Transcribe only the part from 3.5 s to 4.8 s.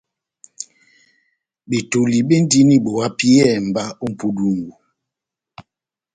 mba ó mʼpudungu.